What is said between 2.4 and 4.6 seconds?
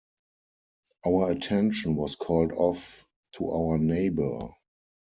off to our neighbour.